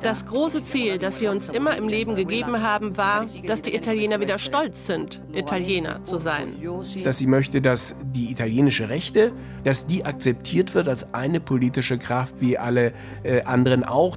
[0.00, 4.20] Das große Ziel, das wir uns immer im Leben gegeben haben, war, dass die Italiener
[4.20, 6.54] wieder stolz sind, Italiener zu sein.
[7.02, 9.32] Dass sie möchte, dass die italienische Rechte,
[9.64, 12.92] dass die akzeptiert wird als eine politische Kraft wie alle
[13.24, 14.16] äh, anderen auch.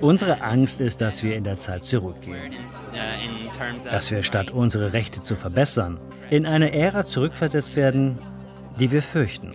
[0.00, 2.54] Unsere Angst ist, dass wir in der Zeit zurückgehen.
[3.90, 6.00] Dass wir statt unsere Rechte zu verbessern,
[6.30, 8.18] in eine Ära zurückversetzt werden,
[8.80, 9.54] die wir fürchten.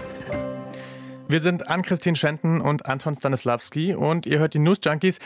[1.31, 5.19] Wir sind Ann-Christine Schenten und Anton Stanislawski und ihr hört die News Junkies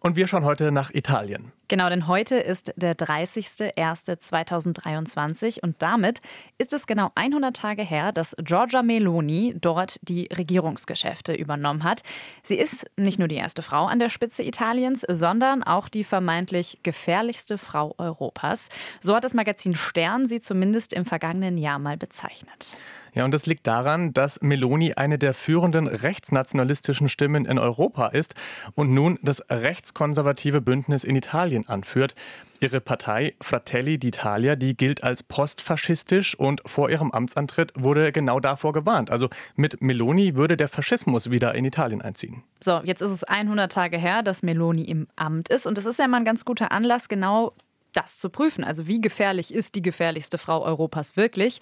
[0.00, 1.52] und wir schauen heute nach Italien.
[1.68, 6.20] Genau, denn heute ist der 30.01.2023 und damit
[6.58, 12.02] ist es genau 100 Tage her, dass Giorgia Meloni dort die Regierungsgeschäfte übernommen hat.
[12.42, 16.80] Sie ist nicht nur die erste Frau an der Spitze Italiens, sondern auch die vermeintlich
[16.82, 18.68] gefährlichste Frau Europas.
[19.00, 22.76] So hat das Magazin Stern sie zumindest im vergangenen Jahr mal bezeichnet.
[23.14, 28.34] Ja, und das liegt daran, dass Meloni eine der führenden rechtsnationalistischen Stimmen in Europa ist
[28.74, 32.14] und nun das rechtskonservative Bündnis in Italien anführt.
[32.60, 38.72] Ihre Partei Fratelli d'Italia, die gilt als postfaschistisch und vor ihrem Amtsantritt wurde genau davor
[38.72, 39.10] gewarnt.
[39.10, 42.44] Also mit Meloni würde der Faschismus wieder in Italien einziehen.
[42.60, 45.98] So, jetzt ist es 100 Tage her, dass Meloni im Amt ist und das ist
[45.98, 47.52] ja mal ein ganz guter Anlass, genau
[47.92, 48.64] das zu prüfen.
[48.64, 51.60] Also wie gefährlich ist die gefährlichste Frau Europas wirklich?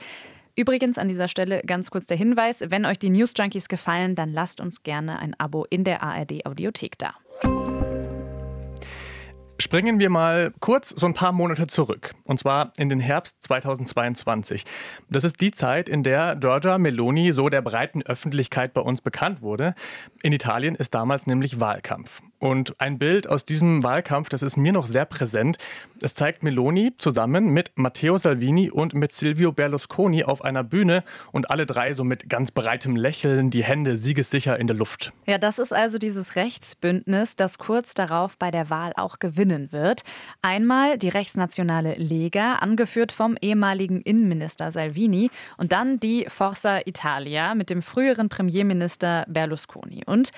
[0.61, 4.30] Übrigens an dieser Stelle ganz kurz der Hinweis, wenn euch die News Junkies gefallen, dann
[4.30, 7.14] lasst uns gerne ein Abo in der ARD Audiothek da.
[9.58, 12.14] Springen wir mal kurz so ein paar Monate zurück.
[12.25, 14.66] Und zwar in den Herbst 2022.
[15.08, 19.41] Das ist die Zeit, in der Giorgia Meloni so der breiten Öffentlichkeit bei uns bekannt
[19.41, 19.75] wurde.
[20.22, 22.20] In Italien ist damals nämlich Wahlkampf.
[22.41, 25.58] Und ein Bild aus diesem Wahlkampf, das ist mir noch sehr präsent.
[26.00, 31.50] Es zeigt Meloni zusammen mit Matteo Salvini und mit Silvio Berlusconi auf einer Bühne und
[31.50, 35.12] alle drei so mit ganz breitem Lächeln, die Hände siegessicher in der Luft.
[35.26, 40.03] Ja, das ist also dieses Rechtsbündnis, das kurz darauf bei der Wahl auch gewinnen wird.
[40.41, 47.69] Einmal die rechtsnationale Lega, angeführt vom ehemaligen Innenminister Salvini, und dann die Forza Italia mit
[47.69, 50.04] dem früheren Premierminister Berlusconi.
[50.06, 50.31] Und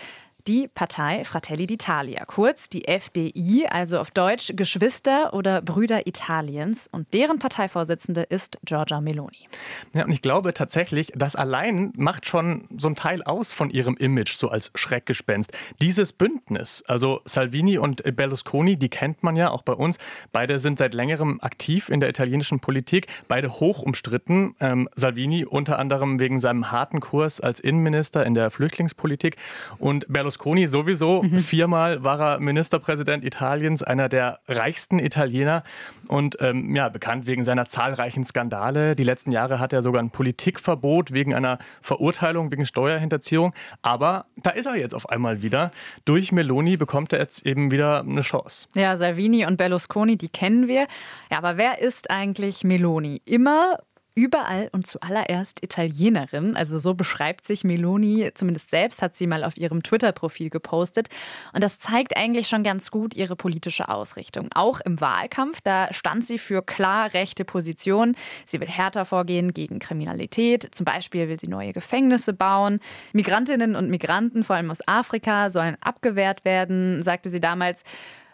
[0.47, 6.89] die Partei Fratelli d'Italia, kurz die FDI, also auf Deutsch Geschwister oder Brüder Italiens.
[6.91, 9.49] Und deren Parteivorsitzende ist Giorgia Meloni.
[9.95, 13.97] Ja, und ich glaube tatsächlich, das allein macht schon so ein Teil aus von ihrem
[13.97, 15.53] Image, so als Schreckgespenst.
[15.81, 19.99] Dieses Bündnis, also Salvini und Berlusconi, die kennt man ja auch bei uns.
[20.33, 24.55] Beide sind seit längerem aktiv in der italienischen Politik, beide hoch umstritten.
[24.61, 29.37] Ähm, Salvini unter anderem wegen seinem harten Kurs als Innenminister in der Flüchtlingspolitik
[29.79, 31.23] und Berlusconi Berlusconi sowieso.
[31.23, 31.39] Mhm.
[31.39, 35.63] Viermal war er Ministerpräsident Italiens, einer der reichsten Italiener
[36.09, 38.97] und ähm, ja, bekannt wegen seiner zahlreichen Skandale.
[38.97, 43.53] Die letzten Jahre hat er sogar ein Politikverbot wegen einer Verurteilung wegen Steuerhinterziehung.
[43.83, 45.71] Aber da ist er jetzt auf einmal wieder.
[46.05, 48.69] Durch Meloni bekommt er jetzt eben wieder eine Chance.
[48.75, 50.87] Ja, Salvini und Berlusconi, die kennen wir.
[51.31, 53.21] Ja, aber wer ist eigentlich Meloni?
[53.25, 53.79] Immer
[54.15, 56.57] überall und zuallererst Italienerin.
[56.57, 61.09] Also so beschreibt sich Meloni, zumindest selbst hat sie mal auf ihrem Twitter-Profil gepostet.
[61.53, 64.49] Und das zeigt eigentlich schon ganz gut ihre politische Ausrichtung.
[64.55, 68.17] Auch im Wahlkampf, da stand sie für klar rechte Positionen.
[68.45, 70.75] Sie will härter vorgehen gegen Kriminalität.
[70.75, 72.81] Zum Beispiel will sie neue Gefängnisse bauen.
[73.13, 77.85] Migrantinnen und Migranten, vor allem aus Afrika, sollen abgewehrt werden, sagte sie damals.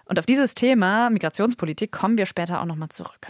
[0.07, 3.29] Und auf dieses Thema Migrationspolitik kommen wir später auch nochmal zurück.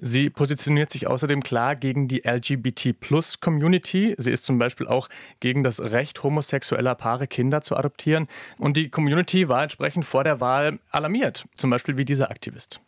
[0.00, 4.14] Sie positioniert sich außerdem klar gegen die LGBT-Plus-Community.
[4.16, 5.08] Sie ist zum Beispiel auch
[5.40, 8.28] gegen das Recht homosexueller Paare Kinder zu adoptieren.
[8.58, 12.80] Und die Community war entsprechend vor der Wahl alarmiert, zum Beispiel wie dieser Aktivist.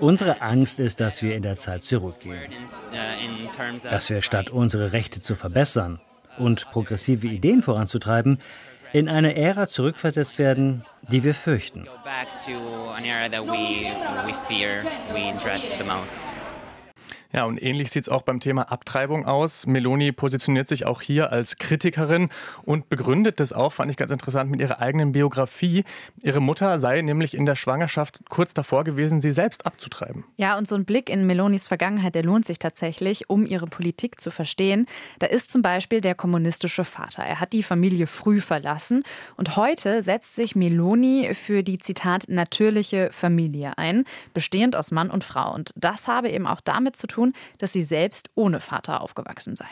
[0.00, 2.52] Unsere Angst ist, dass wir in der Zeit zurückgehen.
[3.82, 6.00] Dass wir statt unsere Rechte zu verbessern
[6.38, 8.38] und progressive Ideen voranzutreiben,
[8.92, 11.88] in eine Ära zurückversetzt werden, die wir fürchten.
[17.32, 19.66] Ja, und ähnlich sieht es auch beim Thema Abtreibung aus.
[19.66, 22.28] Meloni positioniert sich auch hier als Kritikerin
[22.64, 25.84] und begründet das auch, fand ich ganz interessant, mit ihrer eigenen Biografie.
[26.22, 30.24] Ihre Mutter sei nämlich in der Schwangerschaft kurz davor gewesen, sie selbst abzutreiben.
[30.36, 34.20] Ja, und so ein Blick in Melonis Vergangenheit, der lohnt sich tatsächlich, um ihre Politik
[34.20, 34.86] zu verstehen.
[35.18, 37.22] Da ist zum Beispiel der kommunistische Vater.
[37.22, 39.04] Er hat die Familie früh verlassen
[39.36, 45.24] und heute setzt sich Meloni für die, Zitat, natürliche Familie ein, bestehend aus Mann und
[45.24, 45.54] Frau.
[45.54, 49.56] Und das habe eben auch damit zu tun, tun, dass sie selbst ohne Vater aufgewachsen
[49.56, 49.68] sei.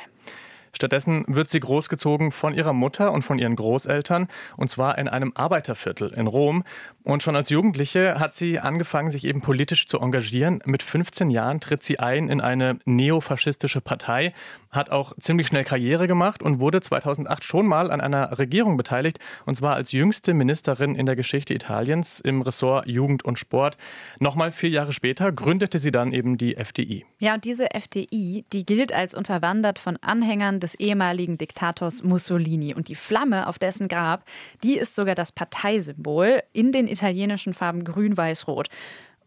[0.73, 5.33] Stattdessen wird sie großgezogen von ihrer Mutter und von ihren Großeltern, und zwar in einem
[5.35, 6.65] Arbeiterviertel in Rom.
[7.03, 10.63] Und schon als Jugendliche hat sie angefangen, sich eben politisch zu engagieren.
[10.65, 14.33] Mit 15 Jahren tritt sie ein in eine neofaschistische Partei,
[14.71, 19.19] hat auch ziemlich schnell Karriere gemacht und wurde 2008 schon mal an einer Regierung beteiligt,
[19.47, 23.77] und zwar als jüngste Ministerin in der Geschichte Italiens im Ressort Jugend und Sport.
[24.19, 27.05] Nochmal vier Jahre später gründete sie dann eben die FDI.
[27.19, 32.75] Ja, und diese FDI, die gilt als unterwandert von Anhängern des ehemaligen Diktators Mussolini.
[32.75, 34.25] Und die Flamme auf dessen Grab,
[34.63, 38.69] die ist sogar das Parteisymbol in den italienischen Farben grün, weiß, rot.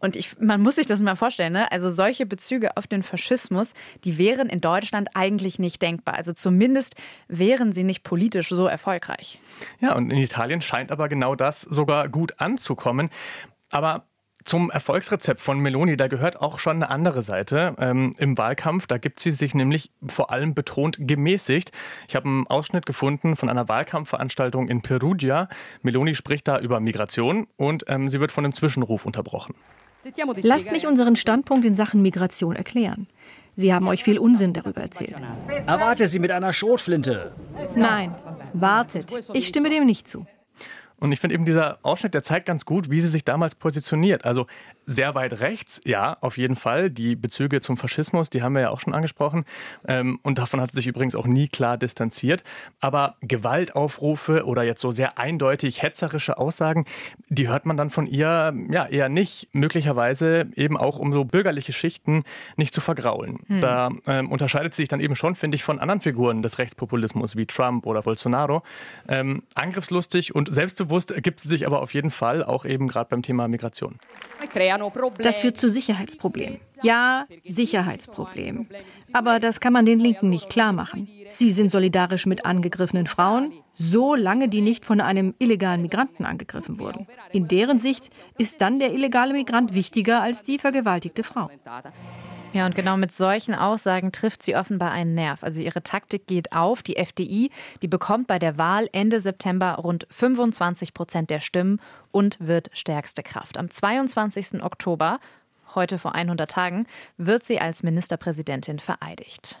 [0.04, 1.72] Und ich, man muss sich das mal vorstellen, ne?
[1.72, 3.72] also solche Bezüge auf den Faschismus,
[4.04, 6.16] die wären in Deutschland eigentlich nicht denkbar.
[6.16, 6.94] Also zumindest
[7.26, 9.40] wären sie nicht politisch so erfolgreich.
[9.80, 13.08] Ja, und in Italien scheint aber genau das sogar gut anzukommen.
[13.72, 14.04] Aber
[14.44, 17.74] zum Erfolgsrezept von Meloni, da gehört auch schon eine andere Seite.
[17.78, 21.72] Ähm, Im Wahlkampf, da gibt sie sich nämlich vor allem betont gemäßigt.
[22.08, 25.48] Ich habe einen Ausschnitt gefunden von einer Wahlkampfveranstaltung in Perugia.
[25.82, 29.54] Meloni spricht da über Migration und ähm, sie wird von einem Zwischenruf unterbrochen.
[30.42, 33.06] Lasst mich unseren Standpunkt in Sachen Migration erklären.
[33.56, 35.14] Sie haben euch viel Unsinn darüber erzählt.
[35.66, 37.32] Erwarte sie mit einer Schrotflinte.
[37.74, 38.14] Nein,
[38.52, 39.06] wartet.
[39.32, 40.26] Ich stimme dem nicht zu.
[41.04, 44.24] Und ich finde eben dieser Ausschnitt, der zeigt ganz gut, wie sie sich damals positioniert.
[44.24, 44.46] Also
[44.86, 46.90] sehr weit rechts, ja, auf jeden Fall.
[46.90, 49.44] Die Bezüge zum Faschismus, die haben wir ja auch schon angesprochen.
[49.86, 52.44] Ähm, und davon hat sie sich übrigens auch nie klar distanziert.
[52.80, 56.84] Aber Gewaltaufrufe oder jetzt so sehr eindeutig hetzerische Aussagen,
[57.28, 59.48] die hört man dann von ihr ja eher nicht.
[59.52, 62.24] Möglicherweise eben auch, um so bürgerliche Schichten
[62.56, 63.40] nicht zu vergraulen.
[63.46, 63.60] Hm.
[63.60, 67.36] Da ähm, unterscheidet sie sich dann eben schon, finde ich, von anderen Figuren des Rechtspopulismus
[67.36, 68.62] wie Trump oder Bolsonaro.
[69.08, 73.22] Ähm, angriffslustig und selbstbewusst gibt sie sich aber auf jeden Fall auch eben gerade beim
[73.22, 73.98] Thema Migration.
[75.18, 76.60] Das führt zu Sicherheitsproblemen.
[76.82, 78.68] Ja, Sicherheitsproblemen.
[79.12, 81.08] Aber das kann man den Linken nicht klar machen.
[81.28, 87.06] Sie sind solidarisch mit angegriffenen Frauen, solange die nicht von einem illegalen Migranten angegriffen wurden.
[87.32, 91.50] In deren Sicht ist dann der illegale Migrant wichtiger als die vergewaltigte Frau.
[92.54, 95.42] Ja, und genau mit solchen Aussagen trifft sie offenbar einen Nerv.
[95.42, 96.84] Also ihre Taktik geht auf.
[96.84, 97.50] Die FDI,
[97.82, 101.80] die bekommt bei der Wahl Ende September rund 25 Prozent der Stimmen
[102.14, 103.58] und wird stärkste Kraft.
[103.58, 104.62] Am 22.
[104.62, 105.18] Oktober,
[105.74, 109.60] heute vor 100 Tagen, wird sie als Ministerpräsidentin vereidigt.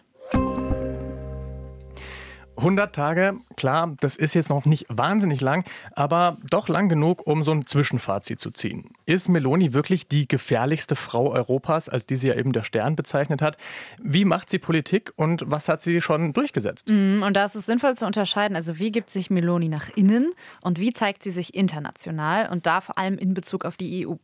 [2.56, 7.42] 100 Tage, klar, das ist jetzt noch nicht wahnsinnig lang, aber doch lang genug, um
[7.42, 8.90] so ein Zwischenfazit zu ziehen.
[9.06, 13.42] Ist Meloni wirklich die gefährlichste Frau Europas, als die sie ja eben der Stern bezeichnet
[13.42, 13.56] hat?
[14.00, 16.88] Wie macht sie Politik und was hat sie schon durchgesetzt?
[16.90, 20.32] Mm, und da ist es sinnvoll zu unterscheiden, also wie gibt sich Meloni nach innen
[20.62, 24.14] und wie zeigt sie sich international und da vor allem in Bezug auf die EU?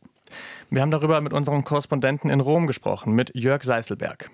[0.69, 4.31] Wir haben darüber mit unserem Korrespondenten in Rom gesprochen, mit Jörg Seißelberg.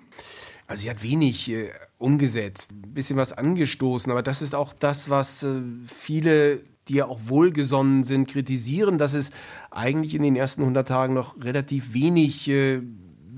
[0.68, 5.08] Also sie hat wenig äh, umgesetzt, ein bisschen was angestoßen, aber das ist auch das,
[5.08, 9.30] was äh, viele, die ja auch wohlgesonnen sind, kritisieren, dass es
[9.70, 12.82] eigentlich in den ersten 100 Tagen noch relativ wenig äh,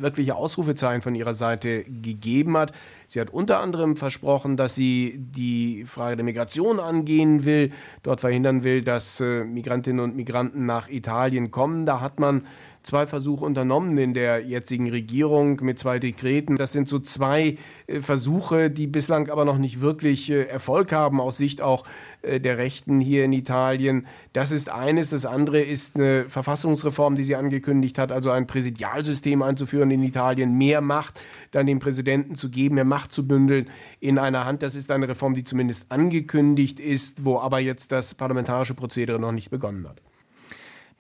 [0.03, 2.73] wirkliche Ausrufezeichen von ihrer Seite gegeben hat.
[3.07, 7.71] Sie hat unter anderem versprochen, dass sie die Frage der Migration angehen will,
[8.03, 11.87] dort verhindern will, dass äh, Migrantinnen und Migranten nach Italien kommen.
[11.87, 12.47] Da hat man
[12.83, 16.57] zwei Versuche unternommen in der jetzigen Regierung mit zwei Dekreten.
[16.57, 21.21] Das sind so zwei äh, Versuche, die bislang aber noch nicht wirklich äh, Erfolg haben
[21.21, 21.85] aus Sicht auch
[22.23, 24.07] äh, der Rechten hier in Italien.
[24.33, 25.11] Das ist eines.
[25.11, 30.57] Das andere ist eine Verfassungsreform, die sie angekündigt hat, also ein Präsidialsystem einzuführen in Italien,
[30.57, 31.21] mehr Macht
[31.51, 33.69] dann dem Präsidenten zu geben, mehr Macht zu bündeln
[34.01, 34.63] in einer Hand.
[34.63, 39.33] Das ist eine Reform, die zumindest angekündigt ist, wo aber jetzt das parlamentarische Prozedere noch
[39.33, 40.01] nicht begonnen hat.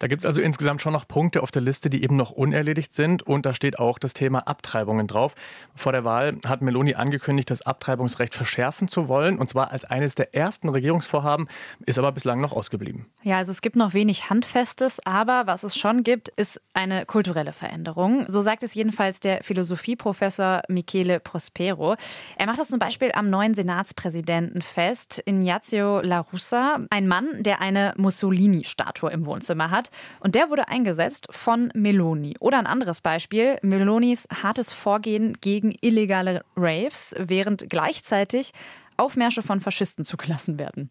[0.00, 2.95] Da gibt es also insgesamt schon noch Punkte auf der Liste, die eben noch unerledigt
[2.95, 3.23] sind.
[3.23, 5.35] Und da steht auch das Thema Abtreibungen drauf.
[5.76, 9.38] Vor der Wahl hat Meloni angekündigt, das Abtreibungsrecht verschärfen zu wollen.
[9.38, 11.49] Und zwar als eines der ersten Regierungsvorhaben,
[11.85, 13.07] ist aber bislang noch ausgeblieben.
[13.23, 17.52] Ja, also es gibt noch wenig Handfestes, aber was es schon gibt, ist eine kulturelle
[17.52, 18.25] Veränderung.
[18.26, 21.97] So sagt es jedenfalls der Philosophieprofessor Michele Prospero.
[22.38, 27.61] Er macht das zum Beispiel am neuen Senatspräsidenten fest, Ignazio La Russa, ein Mann, der
[27.61, 29.90] eine Mussolini-Statue im Wohnzimmer hat.
[30.21, 32.37] Und der wurde eingesetzt von Meloni.
[32.41, 38.53] Oder ein anderes Beispiel, Melonis hartes Vorgehen gegen illegale Raves, während gleichzeitig
[38.97, 40.91] Aufmärsche von Faschisten zugelassen werden.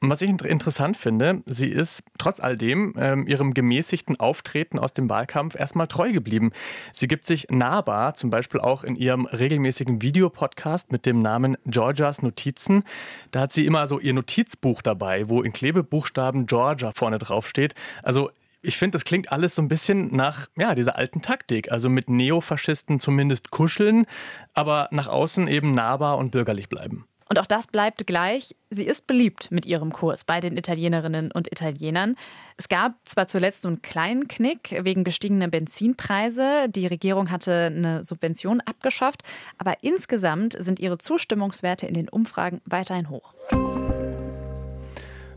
[0.00, 5.10] Was ich interessant finde, sie ist trotz all dem ähm, ihrem gemäßigten Auftreten aus dem
[5.10, 6.52] Wahlkampf erstmal treu geblieben.
[6.92, 12.22] Sie gibt sich nahbar, zum Beispiel auch in ihrem regelmäßigen Videopodcast mit dem Namen Georgias
[12.22, 12.84] Notizen.
[13.32, 17.74] Da hat sie immer so ihr Notizbuch dabei, wo in Klebebuchstaben Georgia vorne drauf steht.
[18.04, 18.30] Also
[18.62, 21.72] ich finde, das klingt alles so ein bisschen nach ja, dieser alten Taktik.
[21.72, 24.06] Also mit Neofaschisten zumindest kuscheln,
[24.54, 27.04] aber nach außen eben nahbar und bürgerlich bleiben.
[27.28, 28.56] Und auch das bleibt gleich.
[28.70, 32.16] Sie ist beliebt mit ihrem Kurs bei den Italienerinnen und Italienern.
[32.56, 36.68] Es gab zwar zuletzt so einen kleinen Knick wegen gestiegener Benzinpreise.
[36.70, 39.22] Die Regierung hatte eine Subvention abgeschafft.
[39.58, 43.34] Aber insgesamt sind ihre Zustimmungswerte in den Umfragen weiterhin hoch.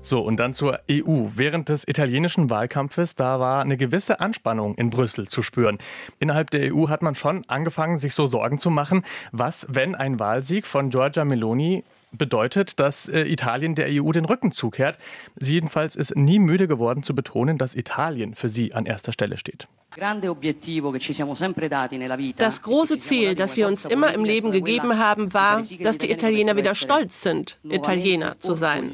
[0.04, 1.28] So, und dann zur EU.
[1.36, 5.78] Während des italienischen Wahlkampfes, da war eine gewisse Anspannung in Brüssel zu spüren.
[6.20, 10.20] Innerhalb der EU hat man schon angefangen, sich so Sorgen zu machen, was, wenn ein
[10.20, 14.98] Wahlsieg von Giorgia Meloni bedeutet, dass äh, Italien der EU den Rücken zukehrt.
[15.38, 19.38] Sie jedenfalls ist nie müde geworden zu betonen, dass Italien für sie an erster Stelle
[19.38, 19.68] steht.
[22.38, 26.56] Das große Ziel, das wir uns immer im Leben gegeben haben, war, dass die Italiener
[26.56, 28.92] wieder stolz sind, Italiener zu sein.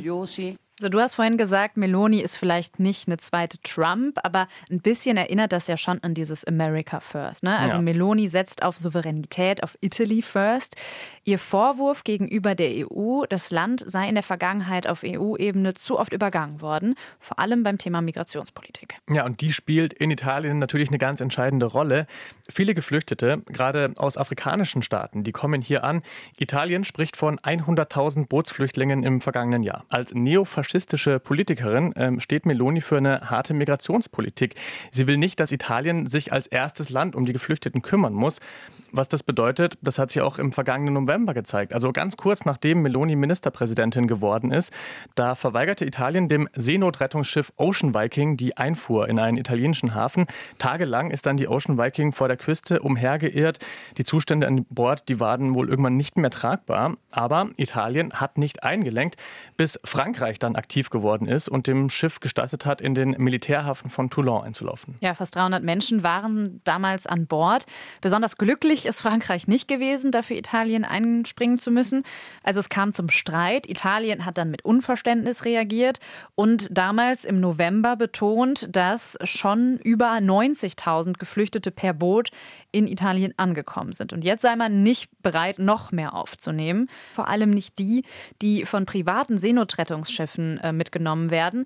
[0.79, 5.17] Also du hast vorhin gesagt, Meloni ist vielleicht nicht eine zweite Trump, aber ein bisschen
[5.17, 7.41] erinnert das ja schon an dieses America First.
[7.41, 7.57] Ne?
[7.57, 7.81] Also ja.
[7.81, 10.75] Meloni setzt auf Souveränität, auf Italy First.
[11.23, 16.13] Ihr Vorwurf gegenüber der EU, das Land sei in der Vergangenheit auf EU-Ebene zu oft
[16.13, 18.99] übergangen worden, vor allem beim Thema Migrationspolitik.
[19.09, 22.05] Ja, und die spielt in Italien natürlich eine ganz entscheidende Rolle.
[22.49, 26.03] Viele Geflüchtete, gerade aus afrikanischen Staaten, die kommen hier an.
[26.37, 29.83] Italien spricht von 100.000 Bootsflüchtlingen im vergangenen Jahr.
[29.89, 34.55] Als Neofaschismus faschistische Politikerin ähm, steht Meloni für eine harte Migrationspolitik.
[34.91, 38.41] Sie will nicht, dass Italien sich als erstes Land um die Geflüchteten kümmern muss.
[38.91, 41.73] Was das bedeutet, das hat sie auch im vergangenen November gezeigt.
[41.73, 44.71] Also ganz kurz nachdem Meloni Ministerpräsidentin geworden ist,
[45.15, 50.25] da verweigerte Italien dem Seenotrettungsschiff Ocean Viking die Einfuhr in einen italienischen Hafen.
[50.57, 53.59] Tagelang ist dann die Ocean Viking vor der Küste umhergeirrt.
[53.97, 56.95] Die Zustände an Bord, die waren wohl irgendwann nicht mehr tragbar.
[57.11, 59.17] Aber Italien hat nicht eingelenkt,
[59.57, 64.09] bis Frankreich dann aktiv geworden ist und dem Schiff gestattet hat, in den Militärhafen von
[64.09, 64.95] Toulon einzulaufen.
[65.01, 67.65] Ja, fast 300 Menschen waren damals an Bord.
[68.01, 72.03] Besonders glücklich Glücklich ist Frankreich nicht gewesen, dafür Italien einspringen zu müssen.
[72.43, 73.67] Also es kam zum Streit.
[73.67, 75.99] Italien hat dann mit Unverständnis reagiert
[76.35, 82.29] und damals im November betont, dass schon über 90.000 Geflüchtete per Boot
[82.71, 84.13] in Italien angekommen sind.
[84.13, 86.87] Und jetzt sei man nicht bereit, noch mehr aufzunehmen.
[87.13, 88.03] Vor allem nicht die,
[88.43, 91.65] die von privaten Seenotrettungsschiffen äh, mitgenommen werden.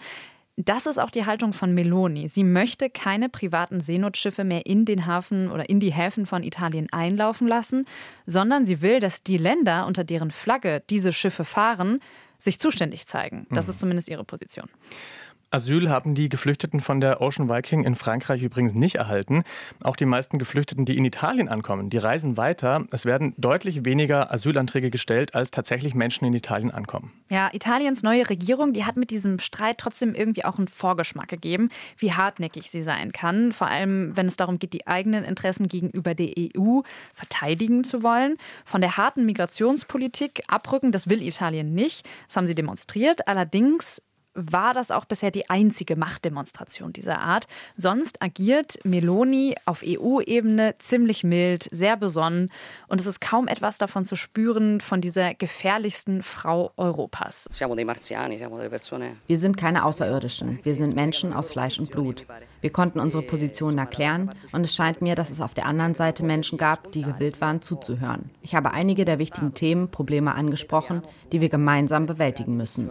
[0.66, 2.28] Das ist auch die Haltung von Meloni.
[2.28, 6.88] Sie möchte keine privaten Seenotschiffe mehr in den Hafen oder in die Häfen von Italien
[6.92, 7.86] einlaufen lassen,
[8.26, 12.00] sondern sie will, dass die Länder, unter deren Flagge diese Schiffe fahren,
[12.38, 13.48] sich zuständig zeigen.
[13.52, 13.70] Das mhm.
[13.70, 14.70] ist zumindest ihre Position.
[15.54, 19.44] Asyl haben die Geflüchteten von der Ocean Viking in Frankreich übrigens nicht erhalten.
[19.84, 22.86] Auch die meisten Geflüchteten, die in Italien ankommen, die reisen weiter.
[22.92, 27.12] Es werden deutlich weniger Asylanträge gestellt, als tatsächlich Menschen in Italien ankommen.
[27.30, 31.68] Ja, Italiens neue Regierung, die hat mit diesem Streit trotzdem irgendwie auch einen Vorgeschmack gegeben,
[31.98, 33.52] wie hartnäckig sie sein kann.
[33.52, 36.80] Vor allem, wenn es darum geht, die eigenen Interessen gegenüber der EU
[37.14, 38.38] verteidigen zu wollen.
[38.64, 42.08] Von der harten Migrationspolitik abrücken, das will Italien nicht.
[42.28, 43.28] Das haben sie demonstriert.
[43.28, 44.02] Allerdings
[44.34, 47.48] war das auch bisher die einzige Machtdemonstration dieser Art.
[47.76, 52.50] Sonst agiert Meloni auf EU-Ebene ziemlich mild, sehr besonnen
[52.88, 57.48] und es ist kaum etwas davon zu spüren von dieser gefährlichsten Frau Europas.
[59.28, 62.26] Wir sind keine Außerirdischen, wir sind Menschen aus Fleisch und Blut.
[62.62, 66.24] Wir konnten unsere Positionen erklären und es scheint mir, dass es auf der anderen Seite
[66.24, 68.30] Menschen gab, die gewillt waren zuzuhören.
[68.44, 71.02] Ich habe einige der wichtigen Themen, Probleme angesprochen,
[71.32, 72.90] die wir gemeinsam bewältigen müssen.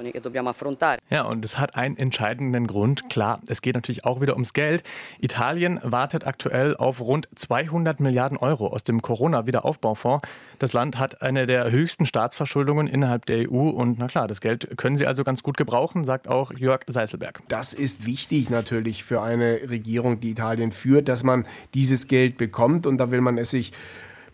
[1.09, 3.09] Ja, und es hat einen entscheidenden Grund.
[3.09, 4.83] Klar, es geht natürlich auch wieder ums Geld.
[5.21, 10.27] Italien wartet aktuell auf rund 200 Milliarden Euro aus dem Corona-Wiederaufbaufonds.
[10.59, 14.77] Das Land hat eine der höchsten Staatsverschuldungen innerhalb der EU und na klar, das Geld
[14.77, 17.43] können sie also ganz gut gebrauchen, sagt auch Jörg Seiselberg.
[17.47, 22.87] Das ist wichtig natürlich für eine Regierung, die Italien führt, dass man dieses Geld bekommt
[22.87, 23.73] und da will man es sich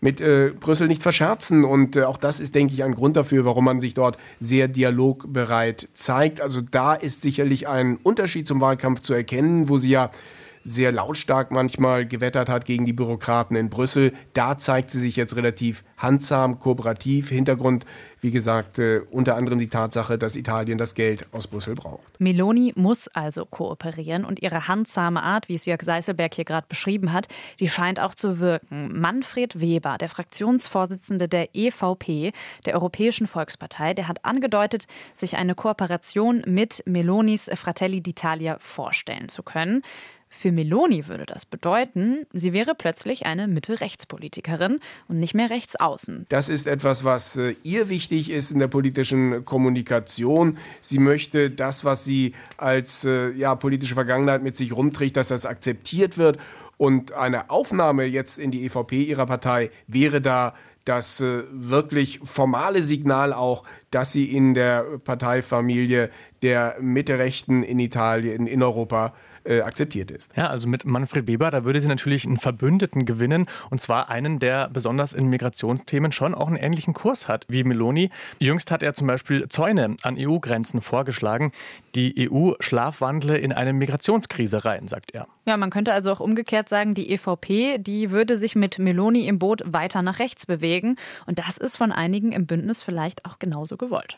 [0.01, 1.63] mit äh, Brüssel nicht verscherzen.
[1.63, 4.67] Und äh, auch das ist, denke ich, ein Grund dafür, warum man sich dort sehr
[4.67, 6.41] dialogbereit zeigt.
[6.41, 10.11] Also da ist sicherlich ein Unterschied zum Wahlkampf zu erkennen, wo sie ja
[10.67, 14.13] sehr lautstark manchmal gewettert hat gegen die Bürokraten in Brüssel.
[14.33, 17.29] Da zeigt sie sich jetzt relativ handsam, kooperativ.
[17.29, 17.85] Hintergrund,
[18.19, 22.19] wie gesagt, äh, unter anderem die Tatsache, dass Italien das Geld aus Brüssel braucht.
[22.19, 27.13] Meloni muss also kooperieren und ihre handsame Art, wie es Jörg Seiselberg hier gerade beschrieben
[27.13, 27.27] hat,
[27.59, 28.99] die scheint auch zu wirken.
[28.99, 32.33] Manfred Weber, der Fraktionsvorsitzende der EVP,
[32.65, 39.43] der Europäischen Volkspartei, der hat angedeutet, sich eine Kooperation mit Melonis Fratelli d'Italia vorstellen zu
[39.43, 39.83] können.
[40.29, 46.25] Für Meloni würde das bedeuten, sie wäre plötzlich eine Mitte-Rechts-Politikerin und nicht mehr rechtsaußen.
[46.29, 50.57] Das ist etwas, was äh, ihr wichtig ist in der politischen Kommunikation.
[50.81, 55.45] Sie möchte das, was sie als äh, ja, politische Vergangenheit mit sich rumträgt, dass das
[55.45, 56.37] akzeptiert wird.
[56.77, 60.53] Und eine Aufnahme jetzt in die EVP ihrer Partei wäre da
[60.85, 66.09] das äh, wirklich formale Signal auch, dass sie in der Parteifamilie
[66.41, 69.13] der Mitte-Rechten in Italien, in Europa
[69.47, 70.35] äh, akzeptiert ist.
[70.35, 74.39] Ja, also mit Manfred Weber, da würde sie natürlich einen Verbündeten gewinnen und zwar einen,
[74.39, 78.09] der besonders in Migrationsthemen schon auch einen ähnlichen Kurs hat wie Meloni.
[78.39, 81.51] Jüngst hat er zum Beispiel Zäune an EU-Grenzen vorgeschlagen.
[81.95, 85.27] Die EU schlafwandle in eine Migrationskrise rein, sagt er.
[85.45, 89.39] Ja, man könnte also auch umgekehrt sagen, die EVP, die würde sich mit Meloni im
[89.39, 93.77] Boot weiter nach rechts bewegen und das ist von einigen im Bündnis vielleicht auch genauso
[93.77, 94.17] gewollt.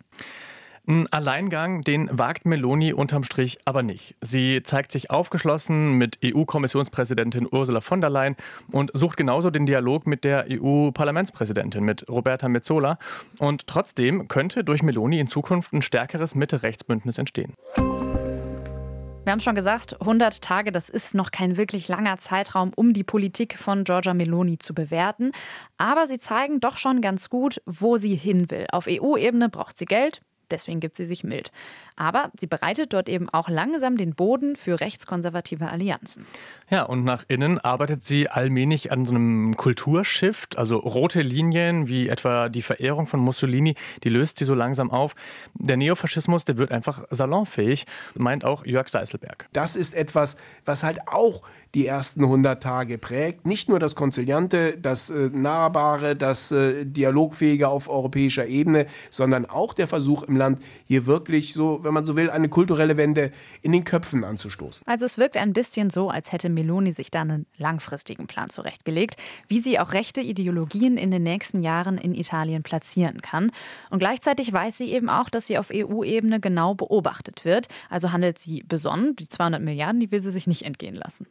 [0.90, 4.16] Ein Alleingang, den wagt Meloni unterm Strich aber nicht.
[4.22, 8.36] Sie zeigt sich aufgeschlossen mit EU-Kommissionspräsidentin Ursula von der Leyen
[8.72, 12.98] und sucht genauso den Dialog mit der EU-Parlamentspräsidentin, mit Roberta Metzola.
[13.40, 17.54] Und trotzdem könnte durch Meloni in Zukunft ein stärkeres Mitte-Rechts-Bündnis entstehen.
[17.76, 23.04] Wir haben schon gesagt, 100 Tage, das ist noch kein wirklich langer Zeitraum, um die
[23.04, 25.34] Politik von Giorgia Meloni zu bewerten.
[25.78, 28.66] Aber sie zeigen doch schon ganz gut, wo sie hin will.
[28.72, 31.52] Auf EU-Ebene braucht sie Geld, Deswegen gibt sie sich mild.
[32.00, 36.26] Aber sie bereitet dort eben auch langsam den Boden für rechtskonservative Allianzen.
[36.70, 40.58] Ja, und nach innen arbeitet sie allmählich an so einem Kulturshift.
[40.58, 43.76] Also rote Linien, wie etwa die Verehrung von Mussolini,
[44.06, 45.14] die löst sie so langsam auf.
[45.56, 47.86] Der Neofaschismus, der wird einfach salonfähig,
[48.18, 49.50] meint auch Jörg Seiselberg.
[49.52, 51.44] Das ist etwas, was halt auch
[51.76, 53.46] die ersten 100 Tage prägt.
[53.46, 59.74] Nicht nur das Konziliante, das äh, Nahbare, das äh, Dialogfähige auf europäischer Ebene, sondern auch
[59.74, 63.32] der Versuch im Land, hier wirklich so, wenn man so will, eine kulturelle Wende
[63.64, 64.88] in den Köpfen anzustoßen.
[64.88, 69.16] Also es wirkt ein bisschen so, als hätte Meloni sich da einen langfristigen Plan zurechtgelegt,
[69.48, 73.52] wie sie auch rechte Ideologien in den nächsten Jahren in Italien platzieren kann.
[73.90, 77.68] Und gleichzeitig weiß sie eben auch, dass sie auf EU-Ebene genau beobachtet wird.
[77.90, 79.16] Also handelt sie besonnen.
[79.16, 81.26] Die 200 Milliarden, die will sie sich nicht entgehen lassen.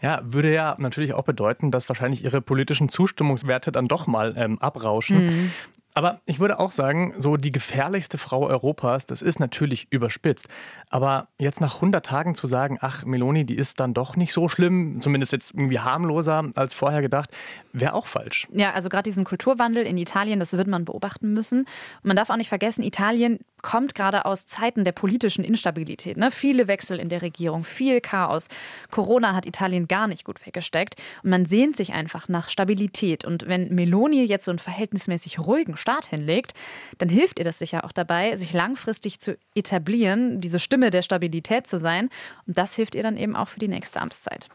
[0.00, 4.60] Ja, würde ja natürlich auch bedeuten, dass wahrscheinlich ihre politischen Zustimmungswerte dann doch mal ähm,
[4.60, 5.26] abrauschen.
[5.26, 5.50] Mhm.
[5.94, 10.48] Aber ich würde auch sagen, so die gefährlichste Frau Europas, das ist natürlich überspitzt.
[10.90, 14.48] Aber jetzt nach 100 Tagen zu sagen, ach, Meloni, die ist dann doch nicht so
[14.48, 17.30] schlimm, zumindest jetzt irgendwie harmloser als vorher gedacht,
[17.72, 18.48] wäre auch falsch.
[18.52, 21.60] Ja, also gerade diesen Kulturwandel in Italien, das wird man beobachten müssen.
[21.60, 26.18] Und man darf auch nicht vergessen, Italien kommt gerade aus Zeiten der politischen Instabilität.
[26.18, 26.30] Ne?
[26.30, 28.48] Viele Wechsel in der Regierung, viel Chaos.
[28.90, 30.96] Corona hat Italien gar nicht gut weggesteckt.
[31.22, 33.24] Und man sehnt sich einfach nach Stabilität.
[33.24, 36.54] Und wenn Meloni jetzt so einen verhältnismäßig ruhigen Start hinlegt,
[36.96, 41.66] dann hilft ihr das sicher auch dabei, sich langfristig zu etablieren, diese Stimme der Stabilität
[41.66, 42.08] zu sein.
[42.46, 44.48] Und das hilft ihr dann eben auch für die nächste Amtszeit.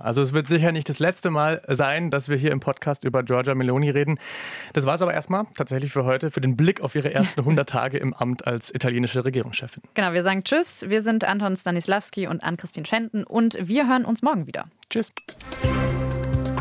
[0.00, 3.24] Also es wird sicher nicht das letzte Mal sein, dass wir hier im Podcast über
[3.24, 4.20] Giorgia Meloni reden.
[4.72, 7.68] Das war es aber erstmal tatsächlich für heute, für den Blick auf ihre ersten 100
[7.68, 9.82] Tage im Amt als italienische Regierungschefin.
[9.94, 10.84] Genau, wir sagen Tschüss.
[10.88, 14.66] Wir sind Anton Stanislavski und Ann-Christine Schenten und wir hören uns morgen wieder.
[14.90, 15.12] Tschüss.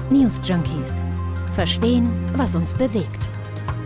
[0.10, 1.06] News Junkies.
[1.54, 3.30] Verstehen, was uns bewegt.